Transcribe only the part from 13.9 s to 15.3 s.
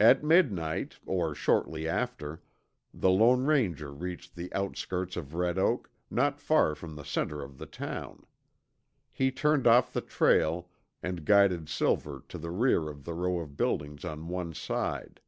on one side.